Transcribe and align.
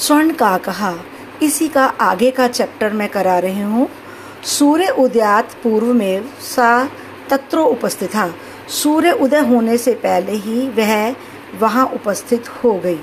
स्वर्ण 0.00 0.32
का 0.32 0.56
कहा, 0.58 0.94
इसी 1.42 1.66
का 1.68 1.84
आगे 2.00 2.30
का 2.30 2.46
चैप्टर 2.48 2.92
मैं 2.92 3.08
करा 3.08 3.38
रही 3.38 3.60
हूँ। 3.62 3.88
सूर्य 4.48 4.88
उदयात 4.98 5.52
पूर्व 5.62 5.92
में 5.94 6.22
सा 6.46 6.88
तत्रो 7.30 7.64
उपस्थित 7.64 8.10
था। 8.10 8.32
सूर्य 8.72 9.10
उदय 9.12 9.40
होने 9.40 9.76
से 9.78 9.94
पहले 9.96 10.32
ही 10.34 10.68
वह 10.70 11.14
वहाँ 11.60 11.86
उपस्थित 11.86 12.48
हो 12.64 12.72
गई। 12.78 13.00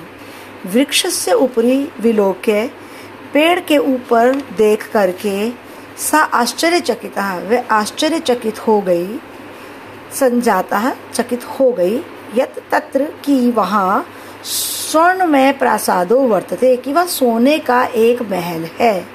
वृक्ष 0.66 1.06
से 1.08 1.34
ऊपरी 1.34 1.78
विलोक्य 2.02 2.70
पेड़ 3.34 3.60
के 3.60 3.78
ऊपर 3.78 4.36
देख 4.58 4.90
करके 4.92 5.50
सा 6.02 6.20
आश्चर्यचकित 6.20 7.18
वह 7.18 7.68
आश्चर्यचकित 7.72 8.68
हो 8.68 8.80
गई, 8.82 9.20
संजाता 10.14 10.96
चकित 11.14 11.46
हो 11.50 11.72
गई, 11.72 11.98
यत 12.36 12.62
तत्र 12.72 13.06
की 13.26 13.40
वहाँ 13.52 14.06
स्वर्ण 14.44 15.26
में 15.26 15.58
प्रासादो 15.58 16.20
वर्तते 16.20 16.76
कि 16.76 16.94
वह 16.94 17.06
सोने 17.06 17.60
का 17.60 17.84
एक 17.84 18.22
महल 18.22 18.70
है। 18.80 19.08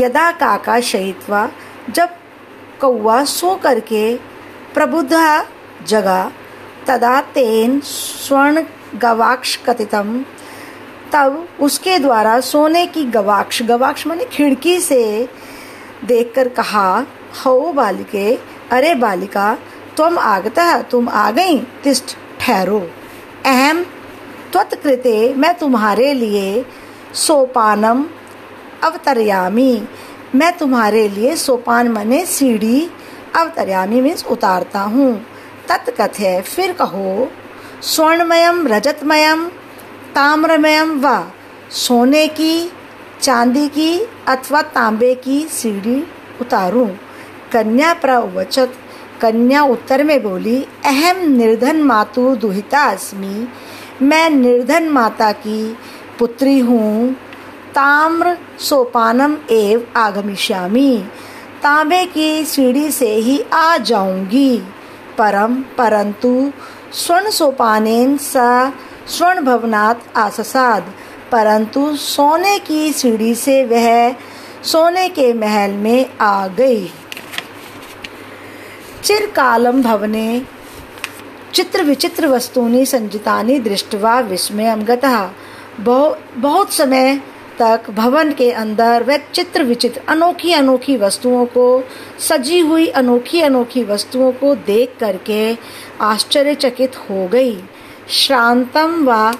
यदा 0.00 0.30
काका 0.32 0.80
शहीदवा 0.80 1.48
जब 1.90 2.08
कौआ 2.80 3.24
सो 3.24 3.56
करके 3.56 4.16
प्रबुद्धा 4.74 5.46
जगा, 5.86 6.32
तदा 6.86 7.20
तेन 7.20 7.80
स्वर्ण 7.80 8.64
गवाक्ष 8.94 9.56
कथितम। 9.56 10.24
तब 11.12 11.48
उसके 11.60 11.98
द्वारा 11.98 12.40
सोने 12.40 12.86
की 12.86 13.04
गवाक्ष 13.04 13.62
गवाक्ष 13.62 14.06
माने 14.06 14.24
खिड़की 14.24 14.80
से 14.80 15.28
देखकर 16.04 16.48
कहा 16.48 17.06
हो 17.46 17.72
बालिके, 17.72 18.38
अरे 18.70 18.94
बालिका, 18.94 19.58
तुम 19.96 20.18
आगता, 20.18 20.82
तुम 20.82 21.08
आ 21.08 21.30
गई, 21.30 21.58
तिष्ठ 21.58 22.04
ठहरो। 22.40 22.90
अहम 23.46 23.86
त्वत्कृते 24.52 25.34
मैं 25.34 25.58
तुम्हारे 25.58 26.14
लिए 26.14 26.64
सोपानम 27.14 28.04
अवतरयामी। 28.84 29.82
मैं 30.34 30.58
तुम्हारे 30.58 31.08
लिए 31.08 31.36
सोपान 31.36 31.88
मने 31.88 32.26
सीढ़ी 32.26 32.90
अवतरयामी 33.36 34.00
मीन्स 34.00 34.26
उतारता 34.26 34.80
हूँ। 34.80 35.26
तत्कथय, 35.68 36.40
फिर 36.40 36.72
कहो, 36.72 37.30
स्वर्णमयम, 37.82 38.66
रजतमयम, 38.66 39.48
ताम्रमयम 40.14 41.06
व 41.06 41.26
सोने 41.70 42.28
की, 42.28 42.72
चांदी 43.20 43.68
की 43.68 44.08
अथवा 44.28 44.62
तांबे 44.62 45.14
की 45.14 45.48
सीढ़ी 45.48 46.06
उतारूं। 46.40 46.88
कन्या 47.52 47.94
प्रवचत, 47.94 48.72
कन्या 49.20 49.62
उत्तर 49.62 50.04
में 50.04 50.22
बोली, 50.22 50.66
अहम 50.84 51.30
निर्धन 51.30 51.82
मातु 51.82 52.36
दुहिता 52.36 52.80
अस्मि 52.80 53.48
मैं 54.02 54.30
निर्धन 54.30 54.88
माता 54.88 55.32
की 55.32 55.76
पुत्री 56.18 56.58
हूँ। 56.58 57.12
ताम्र 57.74 58.38
सोपानम 58.58 59.36
एव 59.50 59.86
आगमिष्यामी। 59.96 61.04
तांबे 61.62 62.04
की 62.04 62.44
सीढ़ी 62.44 62.90
से 62.90 63.14
ही 63.14 63.44
आ 63.52 63.76
जाऊँगी। 63.76 64.58
परम, 65.18 65.54
परंतु 65.54 66.52
स्वर्ण 66.92 67.30
सोपानेन 67.30 68.16
सा 68.16 68.72
स्वर्ण 69.08 69.40
भवनात् 69.40 70.18
आससाद। 70.18 70.82
परंतु 71.32 71.96
सोने 71.96 72.58
की 72.58 72.92
सीढ़ी 72.92 73.34
से 73.34 73.64
वह 73.64 74.14
सोने 74.62 75.08
के 75.08 75.32
महल 75.32 75.70
में 75.70 76.18
आ 76.20 76.46
गई। 76.46 76.92
चिरकालम 79.04 79.82
भवने 79.82 80.42
चित्र 81.54 81.82
विचित्र 81.82 82.26
वस्तुनि 82.26 82.84
संजितानि 82.86 83.58
दृष्टवा 83.58 84.18
विस्मयम 84.20 84.82
गतः। 84.82 85.28
बहुत 85.80 86.72
समय 86.72 87.16
तक 87.58 87.90
भवन 87.90 88.32
के 88.32 88.50
अंदर 88.50 89.02
वह 89.02 89.16
चित्र 89.34 89.64
विचित्र 89.64 90.00
अनोखी 90.08 90.52
अनोखी 90.52 90.96
वस्तुओं 90.96 91.44
को, 91.46 91.84
सजी 92.18 92.60
हुई 92.60 92.86
अनोखी 92.86 93.40
अनोखी 93.40 93.82
वस्तुओं 93.84 94.32
को 94.32 94.54
देख 94.54 94.94
करके 95.00 95.56
आश्चर्यचकित 96.00 96.96
हो 97.00 97.26
गई। 97.28 97.56
श्रांतम 98.10 99.04
व 99.08 99.32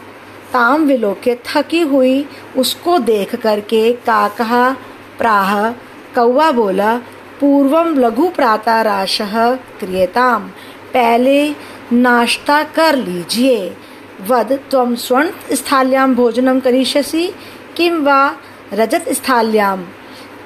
ताम 0.52 0.84
विलोके 0.84 1.34
थकी 1.46 1.80
हुई 1.80 2.24
उसको 2.56 2.98
देख 2.98 3.34
करके 3.34 3.92
काकहा, 3.92 4.70
प्राह, 5.18 5.70
कौवा 6.14 6.50
बोला 6.52 6.96
पूर्वम 7.40 7.98
लघु 7.98 8.28
प्रातराश 8.28 9.18
क्रियताम। 9.80 10.50
पहले 10.92 11.54
नाश्ता 11.92 12.62
कर 12.62 12.96
लीजिए। 12.96 13.76
वद 14.28 14.60
तम 14.72 14.94
स्वर्ण 14.94 15.30
स्थाल्याम 15.52 16.14
भोजनम 16.14 16.60
करिष्यसि। 16.60 17.32
किम 17.76 18.04
वा, 18.04 18.36
रजत 18.72 19.04
स्थाल्याम 19.08 19.84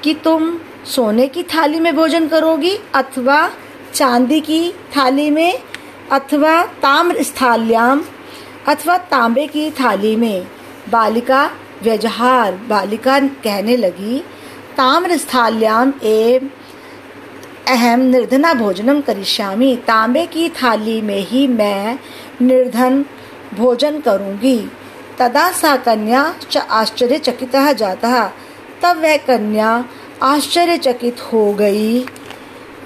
कि 0.05 0.15
तुम 0.15 0.59
सोने 0.87 1.27
की 1.27 1.43
थाली 1.43 1.81
में 1.81 1.97
भोजन 1.97 2.29
करोगी, 2.29 2.79
अथवा 2.95 3.51
चांदी 3.95 4.41
की 4.41 4.71
थाली 4.71 5.31
में, 5.31 5.59
अथवा 6.13 6.63
ताम्र 6.63 7.23
स्थाल्याम 7.23 8.05
अथवा 8.69 8.99
तांबे 8.99 9.47
की 9.47 9.71
थाली 9.71 10.17
में। 10.17 10.47
बालिका 10.91 11.51
व्यजहार, 11.83 12.53
बालिका 12.55 13.19
कहने 13.21 13.77
लगी, 13.77 14.19
ताम्र 14.77 15.17
स्थाल्याम 15.17 15.93
एवं 16.03 16.49
अहम 17.69 18.01
निर्धना 18.01 18.55
भोजनम 18.55 19.01
करिष्यामी। 19.01 19.77
तांबे 19.77 20.27
की 20.27 20.49
थाली 20.49 21.01
में 21.01 21.21
ही 21.21 21.49
मैं 21.49 21.99
निर्धन 22.43 23.05
भोजन 23.55 24.01
करूँगी। 24.01 24.71
तदा 25.19 25.53
सा 25.53 25.77
कन्या 25.77 26.35
च 26.51 26.57
आश्चर्यचकित 26.57 27.57
जाता। 27.57 28.33
तब 28.83 28.99
वह 29.03 29.17
कन्या 29.17 29.85
आश्चर्यचकित 30.23 31.17
हो 31.33 31.53
गई। 31.53 32.01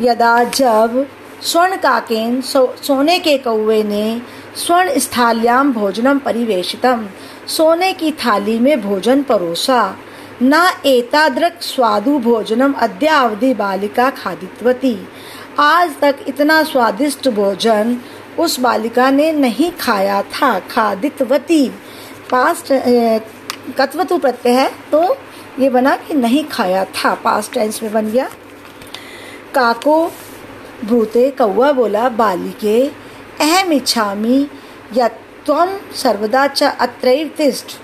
यदा 0.01 0.45
जब 0.45 1.07
स्वर्ण 1.43 1.77
काकेन 1.77 2.41
सो, 2.41 2.75
सोने 2.83 3.19
के 3.19 3.39
कौवे 3.39 3.83
ने 3.83 4.23
स्वर्ण 4.57 4.99
स्थाल्याम 4.99 5.73
भोजनम 5.73 6.19
परिवेशितम 6.19 7.09
सोने 7.47 7.93
की 7.93 8.13
थाली 8.13 8.59
में 8.59 8.81
भोजन 8.81 9.23
परोसा। 9.23 9.97
न 10.43 10.55
एतादृक 10.87 11.59
स्वादु 11.63 12.19
भोजनम 12.19 12.73
अद्यावधि 12.75 13.53
बालिका 13.55 14.09
खादित्वती। 14.11 14.97
आज 15.59 15.91
तक 16.01 16.25
इतना 16.29 16.63
स्वादिष्ट 16.63 17.29
भोजन 17.29 17.97
उस 18.39 18.59
बालिका 18.61 19.11
ने 19.11 19.31
नहीं 19.33 19.71
खाया 19.81 20.23
था, 20.25 20.59
खादित्वती। 20.61 21.69
पास्ट 22.31 22.73
कत्वतु 23.79 24.19
प्रत्यय 24.19 24.55
है 24.55 24.71
तो 24.93 25.17
ये 25.59 25.69
बना 25.71 25.95
कि 25.97 26.15
नहीं 26.15 26.45
खाया 26.45 26.85
था। 26.85 27.15
पास्ट 27.25 27.53
टेंस 27.53 27.83
में 27.83 27.93
बन 27.93 28.11
गया। 28.11 28.29
काको 29.55 29.97
भूते 30.85 31.31
कौआ 31.31 31.73
बोला, 31.73 32.09
बालिके 32.09 32.87
अहम 33.41 33.73
इच्छामी 33.73 34.47
या 34.97 35.09
त्वम 35.47 35.79
सर्वदा 35.97 36.47
च 36.47 36.63
अत्रैव 36.63 37.31
तिष्ठ। 37.37 37.77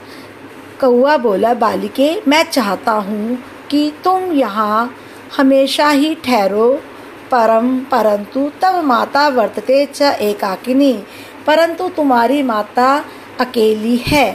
कौआ 0.80 1.16
बोला, 1.16 1.52
बालिके, 1.54 2.10
मैं 2.28 2.42
चाहता 2.44 2.92
हूँ 2.92 3.38
कि 3.70 3.92
तुम 4.04 4.32
यहाँ 4.32 4.94
हमेशा 5.36 5.88
ही 5.88 6.14
ठहरो। 6.14 6.70
परम, 7.30 7.78
परंतु 7.90 8.50
तब 8.62 8.74
माता 8.84 9.28
वर्तते 9.28 9.84
च 9.86 10.02
एकाकिनी, 10.22 10.92
परंतु 11.46 11.88
तुम्हारी 11.88 12.42
माता 12.42 13.04
अकेली 13.40 13.96
है। 13.96 14.30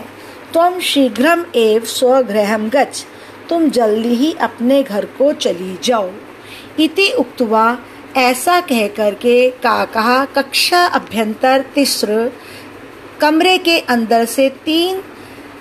तुम 0.54 0.80
शीघ्रम 0.80 1.46
एव 1.56 1.86
स्वगृह 1.86 2.58
गच 2.70 3.06
तुम 3.50 3.70
जल्दी 3.70 4.16
ही 4.16 4.34
अपने 4.42 4.82
घर 4.84 5.06
को 5.18 5.32
चली 5.34 5.78
जाओ। 5.84 6.10
इति 6.80 7.10
उक्तवा 7.12 7.78
ऐसा 8.18 8.60
कह 8.62 8.88
करके 8.88 9.50
का 9.64 9.84
कहा 9.86 10.24
कक्षा 10.26 10.86
अभ्यंतर 10.86 11.66
तिस्र, 11.76 12.32
कमरे 13.22 13.58
के 13.58 13.80
अंदर 13.80 14.26
से 14.26 14.50
तीन 14.66 15.02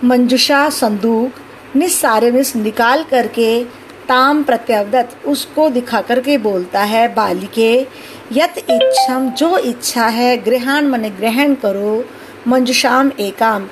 मंजुषा, 0.05 0.71
संदूक 0.71 1.33
निस्सारे 1.77 2.31
मिस 2.31 2.57
निकाल 2.57 3.03
करके 3.03 3.65
ताम 4.09 4.43
प्रत्यवदत 4.43 5.17
उसको 5.27 5.71
दिखा 5.71 6.01
करके 6.01 6.39
बोलता 6.39 6.81
है, 6.81 7.15
बालिके, 7.15 7.87
यत 8.33 8.59
इच्छम, 8.59 9.31
जो 9.31 9.59
इच्छा 9.59 10.07
है, 10.07 10.37
ग्रहण 10.37 10.89
मन 10.89 11.03
ग्रहण 11.03 11.55
करो, 11.55 12.05
मंजुषाम 12.49 13.11
एकाम। 13.21 13.69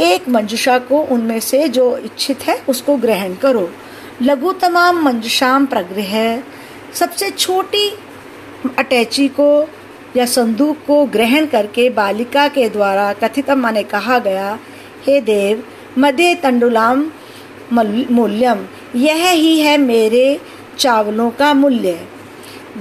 एक 0.00 0.28
मंजुषा 0.28 0.78
को 0.78 1.00
उनमें 1.00 1.40
से 1.40 1.68
जो 1.68 1.96
इच्छित 1.98 2.42
है, 2.42 2.62
उसको 2.68 2.96
ग्रहण 2.96 3.34
करो। 3.34 3.70
लघु 4.22 4.52
तमाम 4.52 5.02
मंजुषाम 5.02 5.66
प्रग्रह 5.66 6.42
सबसे 6.94 7.30
छोटी 7.30 7.98
अटैची 8.78 9.28
को 9.28 9.68
या 10.16 10.26
संदूक 10.26 10.76
को 10.86 11.04
ग्रहण 11.04 11.46
करके 11.46 11.90
बालिका 11.90 12.48
के 12.48 12.68
द्वारा 12.68 13.12
कथित 13.12 13.50
माने 13.50 13.82
कहा 13.82 14.18
गया 14.18 14.58
हे 15.06 15.20
देव, 15.20 15.62
मदे 15.98 16.34
तंडुलाम 16.34 17.10
मूल्यम। 17.72 18.66
यह 18.96 19.28
ही 19.30 19.58
है 19.60 19.76
मेरे 19.78 20.40
चावलों 20.78 21.30
का 21.30 21.52
मूल्य। 21.54 21.98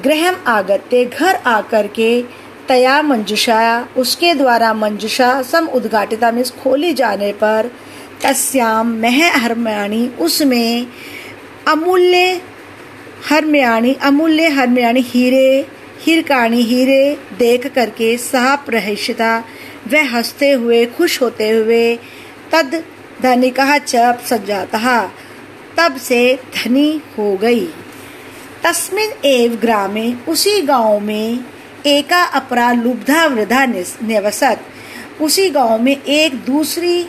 ग्रहम 0.04 0.36
आगत्य 0.48 1.06
घर 1.06 1.36
आकर 1.36 1.88
के 1.88 2.24
तया 2.68 3.01
मंजुषा, 3.01 3.88
उसके 3.98 4.33
द्वारा 4.33 4.74
मंजुषा 4.74 5.42
सम 5.42 5.68
उद्घाटिता 5.68 6.31
में 6.31 6.44
खोली 6.63 6.94
जाने 6.94 7.31
पर 7.31 7.71
तस्याम 8.24 8.94
मह 9.01 9.18
हरमयाणी, 9.38 10.07
उसमें 10.19 10.88
अमूल्य 11.68 12.42
हरमयाणी 13.30 13.94
अमूल्य 13.94 14.48
हरमयाणी 14.48 15.01
हीरे, 15.01 15.65
हिरकाणी 16.01 16.62
हीरे 16.62 17.18
देख 17.39 17.68
करके 17.68 18.18
सह 18.18 18.56
प्रहिष्यता 18.56 19.44
वह 19.91 20.15
हँसते 20.15 20.51
हुए, 20.51 20.86
खुश 20.86 21.21
होते 21.21 21.50
हुए, 21.50 21.95
तद 22.51 22.83
धनिका 23.21 23.77
चप 23.77 24.19
सज्जाता। 24.25 25.12
तब 25.77 25.97
से 25.97 26.39
धनी 26.56 27.01
हो 27.18 27.38
गई। 27.38 27.68
तस्मिन 28.63 29.12
एव 29.25 29.56
ग्रामे, 29.56 30.13
उसी 30.27 30.62
गाँव 30.62 31.00
में 31.00 31.39
एका 31.86 32.24
अपरा 32.24 32.71
लुब्धा 32.71 33.25
वृद्धा 33.25 33.65
निवसत 33.65 34.59
उसी 35.21 35.50
गाँव 35.50 35.81
में 35.81 36.03
एक 36.03 36.36
दूसरी 36.36 37.06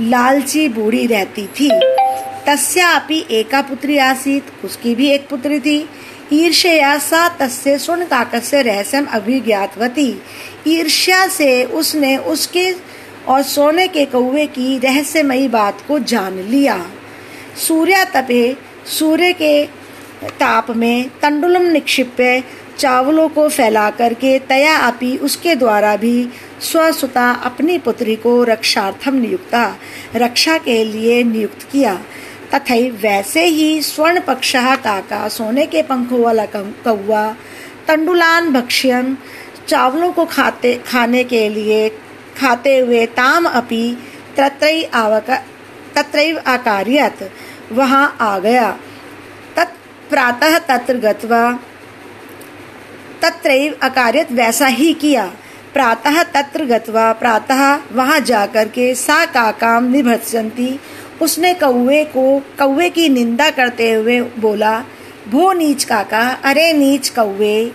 लालची 0.00 0.68
बूढ़ी 0.68 1.06
रहती 1.06 1.46
थी। 1.46 1.70
तस्यापि 2.46 3.26
एका 3.30 3.62
पुत्री 3.62 3.98
आसीत, 3.98 4.46
उसकी 4.64 4.94
भी 4.94 5.10
एक 5.10 5.28
पुत्री 5.28 5.60
थी। 5.60 5.88
ईर्ष्या 6.32 6.98
सा 6.98 7.28
तस्य 7.28 7.78
सुन 7.78 8.04
काकस्य 8.04 8.62
रहस्यम 8.62 9.04
अभिज्ञातवती। 9.04 10.22
ईर्ष्या 10.66 11.26
से 11.28 11.64
उसने 11.64 12.16
उसके 12.16 12.72
और 13.28 13.42
सोने 13.42 13.88
के 13.88 14.04
कौवे 14.04 14.46
की 14.46 14.78
रहस्यमयी 14.78 15.48
बात 15.48 15.84
को 15.88 15.98
जान 15.98 16.38
लिया। 16.38 16.86
सूर्या 17.68 18.04
तपे, 18.04 18.56
सूर्य 18.86 19.32
के 19.32 19.64
ताप 20.40 20.70
में 20.70 21.08
तंडुलम 21.22 21.62
निक्षिप्य 21.62 22.42
चावलों 22.78 23.28
को 23.28 23.48
फैला 23.48 23.90
करके 23.90 24.38
तया 24.38 24.76
अपी 24.76 25.16
उसके 25.16 25.54
द्वारा 25.54 25.96
भी 25.96 26.28
स्वसुता 26.60 27.30
अपनी 27.30 27.78
पुत्री 27.78 28.16
को 28.16 28.44
रक्षार्थम 28.44 29.14
नियुक्ता, 29.14 29.76
रक्षा 30.16 30.58
के 30.58 30.84
लिए 30.84 31.22
नियुक्त 31.22 31.62
किया। 31.72 32.00
तथा 32.54 32.74
वैसे 33.02 33.44
ही 33.44 33.82
स्वर्ण 33.82 34.20
पक्ष 34.20 34.52
काका 34.56 35.28
सोने 35.28 35.66
के 35.66 35.82
पंखों 35.82 36.20
वाला 36.20 36.44
कौआ 36.54 37.24
तंडुलान 37.88 38.52
भक्ष्यम 38.52 39.16
चावलों 39.68 40.12
को 40.12 40.24
खाते, 40.24 40.74
खाने 40.86 41.24
के 41.24 41.48
लिए 41.48 41.88
खाते 42.38 42.78
हुए 42.78 43.04
ताम 43.06 43.46
अपी 43.46 43.84
तत्रई 44.36 44.82
आवका 44.94 45.36
तत्रैव 45.94 46.38
आकार्यत 46.46 47.30
वहाँ 47.72 48.16
आ 48.20 48.38
गया। 48.38 48.70
तत् 49.56 49.76
प्रातः 50.10 50.58
तत्र 50.58 50.98
गत्वा 50.98 51.42
तत्रैव 53.22 53.76
अकार्यत 53.82 54.32
वैसा 54.32 54.66
ही 54.66 54.92
किया। 54.94 55.24
प्रातः 55.74 56.22
तत्र 56.22 56.64
गत्वा 56.64 57.12
प्रातः 57.12 57.62
वहाँ 57.92 58.20
जाकर 58.20 58.68
के 58.68 58.94
सा 58.94 59.24
काकाम 59.26 59.84
निभत्संती 59.84 60.68
उसने 61.24 61.54
कौवे 61.54 62.04
को, 62.04 62.38
कौवे 62.58 62.90
की 62.90 63.08
निंदा 63.08 63.50
करते 63.50 63.90
हुए 63.92 64.20
बोला, 64.20 64.84
भो 65.28 65.52
नीच 65.52 65.84
काका, 65.84 66.22
अरे 66.44 66.72
नीच 66.72 67.08
कौवे। 67.08 67.72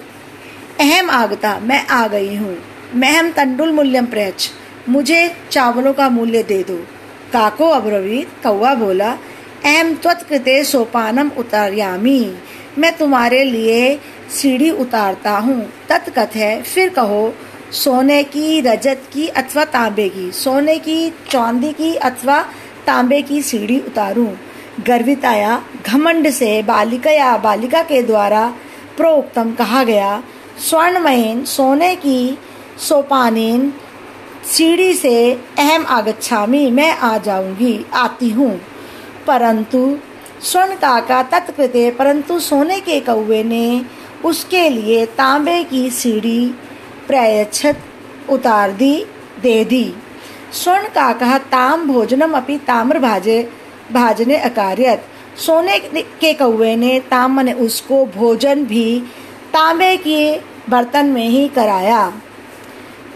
अहम 0.80 1.10
आगता, 1.10 1.60
मैं 1.60 1.88
आ 1.88 2.08
गई 2.08 2.36
हूँ। 2.36 2.58
महम 2.96 3.32
तंडुल 3.32 3.72
मूल्यम 3.72 4.06
प्रच 4.06 4.50
मुझे 4.90 5.32
चावलों 5.52 5.94
का 5.94 6.10
मूल्य 6.10 6.44
दे 6.44 6.64
दो। 6.64 6.78
काको 7.34 7.70
अब्रवीत 7.70 8.30
कौवा 8.44 8.74
बोला 8.76 9.18
एम 9.66 9.94
त्वत्कृते 9.96 10.64
सोपानम 10.64 11.32
उतारयामी। 11.38 12.36
मैं 12.78 12.96
तुम्हारे 12.98 13.44
लिए 13.44 14.00
सीढ़ी 14.32 14.70
उतारता 14.72 15.32
हूँ। 15.32 15.70
तत्कथ 15.90 16.36
है, 16.36 16.62
फिर 16.64 16.90
कहो, 16.90 17.34
सोने 17.72 18.24
की 18.24 18.62
रजत 18.62 19.02
की 19.14 19.28
अथवा 19.28 19.64
तांबे 19.66 20.10
की, 20.10 20.32
सोने 20.32 20.78
की 20.78 21.10
चांदी 21.10 21.72
की 21.72 21.96
अथवा 21.96 22.46
तांबे 22.90 23.22
की 23.22 23.42
सीढ़ी 23.42 23.80
उतारूं। 23.80 24.28
गर्वित 24.88 25.26
आया 25.26 25.64
घमंड 25.86 26.30
से 26.30 26.64
बालिका 26.64 27.12
या 27.12 27.38
बालिका 27.38 27.84
के 27.84 28.02
द्वारा 28.02 28.54
प्रोक्तम 28.98 29.52
कहा 29.52 29.84
गया, 29.84 30.24
स्वर्णमयन 30.70 31.44
सोने 31.44 31.96
की 31.96 32.38
सोपानीन 32.78 33.74
सीढ़ी 34.46 34.94
से 34.94 35.34
अहम 35.34 35.86
आगच्छामी, 35.86 36.72
मैं 36.72 36.98
आ 36.98 37.18
जाऊँगी, 37.18 37.86
आती 37.94 38.30
हूँ। 38.30 38.62
परंतु 39.28 39.98
स्वर्ण 40.44 40.76
काका 40.76 41.24
तत्कृते 41.24 41.92
परंतु 41.92 42.40
सोने 42.40 42.80
के 42.80 43.00
कौवे 43.00 43.44
ने 43.44 43.86
उसके 44.26 44.70
लिए 44.70 45.06
तांबे 45.06 45.64
की 45.64 45.90
सीढ़ी 45.90 46.56
प्रयच्छत 47.08 47.78
उतार 48.30 48.72
दी, 48.72 49.06
दे 49.42 49.66
दी। 49.66 49.94
स्वर्ण 50.54 50.88
काका 50.88 51.38
ताम 51.52 51.88
भोजनम 51.88 52.34
अपनी 52.34 52.58
ताम्र 52.58 53.00
भाजे 53.00 53.42
भाजने 53.94 54.38
अकार्यत। 54.38 55.04
सोने 55.38 55.78
के 56.22 56.34
कौवे 56.34 56.76
ने 56.76 57.00
ताम 57.00 57.40
ने 57.40 57.54
उसको 57.60 58.06
भोजन 58.06 58.64
भी 58.66 59.00
तांबे 59.54 59.96
के 59.98 60.22
बर्तन 60.70 61.06
में 61.06 61.28
ही 61.28 61.48
कराया। 61.48 62.06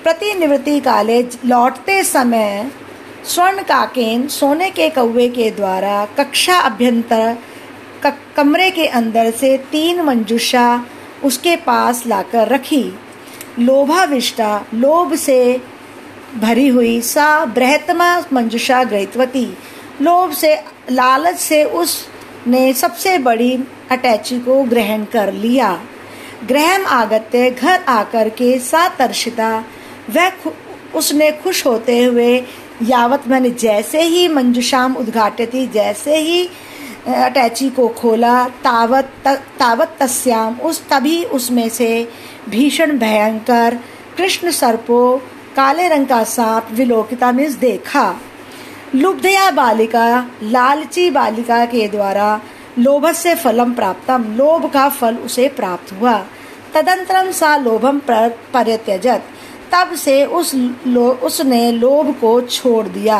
प्रतिनिवृत्ति 0.03 0.80
काले 0.80 1.21
लौटते 1.45 2.03
समय 2.03 2.71
स्वर्ण 3.25 3.63
काकेन 3.63 4.27
सोने 4.27 4.69
के 4.69 4.89
कौवे 4.89 5.27
के 5.30 5.50
द्वारा 5.51 6.06
कक्षा 6.18 6.57
अभ्यंतर 6.59 7.38
कमरे 8.35 8.69
के 8.71 8.85
अंदर 8.88 9.31
से 9.31 9.57
तीन 9.71 10.01
मंजुषा 10.01 10.65
उसके 11.24 11.56
पास 11.56 12.06
लाकर 12.07 12.47
रखी। 12.47 12.83
लोभाविष्टा 13.59 14.65
लोभ 14.74 15.13
से 15.15 15.62
भरी 16.39 16.68
हुई 16.68 17.01
सा 17.01 17.45
बृहतमा 17.45 18.24
मंजुषा 18.33 18.83
ग्रहितवती 18.83 19.45
लोभ 20.01 20.31
से 20.33 20.56
लालच 20.91 21.35
से 21.35 21.63
उसने 21.63 22.74
सबसे 22.74 23.18
बड़ी 23.18 23.53
अटैची 23.91 24.39
को 24.39 24.63
ग्रहण 24.63 25.03
कर 25.03 25.31
लिया। 25.33 25.80
ग्रहण 26.47 26.85
आगत्य 26.85 27.50
घर 27.51 27.83
आकर 27.88 28.30
के 28.30 28.59
सा 28.59 28.88
तर्शिता 28.89 29.65
वह 30.09 30.31
उसने 30.95 31.31
खुश 31.31 31.65
होते 31.65 32.03
हुए 32.03 32.38
यावत 32.83 33.27
मैंने 33.27 33.50
जैसे 33.50 34.01
ही 34.01 34.27
मंजुषाम 34.27 34.95
उद्घाटित 34.95 35.56
जैसे 35.74 36.18
ही 36.18 36.50
अटैची 37.07 37.69
को 37.69 37.88
खोला 37.88 38.47
तावत 38.63 39.13
त, 39.27 39.27
तावत 39.59 39.95
तस्याम 40.00 40.56
उस 40.56 40.81
तभी 40.89 41.24
उसमें 41.24 41.69
से 41.69 42.07
भीषण 42.50 42.97
भयंकर 43.00 43.77
कृष्ण 44.18 44.51
सर्पो 44.51 45.21
काले 45.56 45.88
रंग 45.88 46.08
का 46.08 46.24
सांप 46.24 46.68
विलोकिता 46.72 47.32
में 47.32 47.60
देखा। 47.60 48.16
लुब्धया 48.96 49.50
बालिका 49.52 50.06
लालची 50.44 51.10
बालिका 51.10 51.66
के 51.66 51.88
द्वारा 51.88 52.40
लोभ 52.80 53.12
से 53.12 53.36
फलम 53.36 53.74
प्राप्तम 53.74 54.24
लोभ 54.38 54.69
का 54.72 54.88
फल 54.90 55.16
उसे 55.16 55.48
प्राप्त 55.50 55.94
हुआ। 55.94 56.18
तदंतरम 56.74 57.31
सा 57.31 57.56
लोभम 57.57 58.00
परित्यजत 58.10 59.24
तब 59.74 59.94
से 59.95 60.26
उस 60.26 60.54
लो, 60.56 61.12
उसने 61.24 61.72
लोभ 61.72 62.14
को 62.22 62.40
छोड़ 62.42 62.88
दिया 62.88 63.19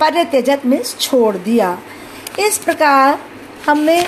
परित्यजत 0.00 0.66
मीन्स 0.66 0.96
छोड़ 0.98 1.36
दिया। 1.36 1.78
इस 2.38 2.58
प्रकार 2.58 3.18
हमने 3.66 4.06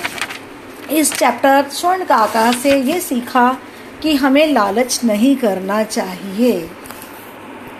इस 0.91 1.13
चैप्टर 1.13 1.65
स्वर्ण 1.69 2.03
काका 2.03 2.51
से 2.51 2.75
ये 2.81 2.99
सीखा 2.99 3.57
कि 4.01 4.15
हमें 4.15 4.47
लालच 4.47 4.99
नहीं 5.03 5.35
करना 5.35 5.83
चाहिए। 5.83 6.69